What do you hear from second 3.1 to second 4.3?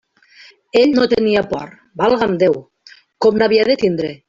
com n'havia de tindre?